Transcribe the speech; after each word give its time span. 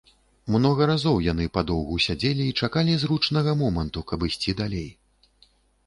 Многа 0.53 0.87
разоў 0.91 1.17
яны 1.25 1.45
падоўгу 1.59 1.99
сядзелі 2.07 2.43
і 2.49 2.57
чакалі 2.63 2.97
зручнага 3.05 3.51
моманту, 3.63 3.99
каб 4.13 4.19
ісці 4.33 4.61
далей. 4.65 4.89